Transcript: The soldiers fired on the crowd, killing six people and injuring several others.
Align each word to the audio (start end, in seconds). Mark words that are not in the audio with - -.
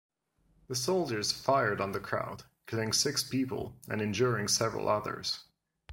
The 0.67 0.73
soldiers 0.73 1.31
fired 1.31 1.79
on 1.79 1.91
the 1.91 1.99
crowd, 1.99 2.45
killing 2.65 2.91
six 2.91 3.23
people 3.23 3.75
and 3.87 4.01
injuring 4.01 4.47
several 4.47 4.89
others. 4.89 5.43